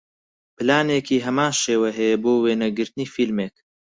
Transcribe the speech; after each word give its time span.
پلانێکی 0.55 1.23
هەمان 1.25 1.53
شێوە 1.63 1.89
هەیە 1.97 2.17
بۆ 2.23 2.33
وێنەگرتنی 2.43 3.11
فیلمێک 3.13 3.55